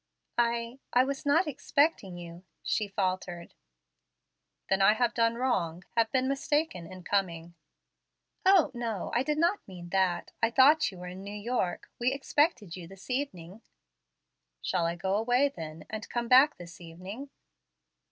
"I 0.39 0.79
I 0.93 1.03
was 1.03 1.27
not 1.27 1.45
expecting 1.45 2.17
you," 2.17 2.43
she 2.63 2.87
faltered. 2.87 3.53
"Then 4.67 4.81
I 4.81 4.93
have 4.93 5.13
done 5.13 5.35
wrong 5.35 5.83
have 5.95 6.11
been 6.11 6.27
mistaken 6.27 6.91
in 6.91 7.03
coming." 7.03 7.53
"O, 8.43 8.71
no; 8.73 9.11
I 9.13 9.21
did 9.21 9.37
not 9.37 9.59
mean 9.67 9.89
that. 9.89 10.31
I 10.41 10.49
thought 10.49 10.89
you 10.91 10.97
were 10.97 11.05
in 11.07 11.23
New 11.23 11.37
York. 11.39 11.91
We 11.99 12.13
expected 12.13 12.75
you 12.75 12.87
this 12.87 13.11
evening." 13.11 13.61
"Shall 14.63 14.87
I 14.87 14.95
go 14.95 15.13
away 15.15 15.49
then, 15.55 15.85
and 15.87 16.09
come 16.09 16.27
back 16.27 16.57
this 16.57 16.81
evening?" 16.81 17.29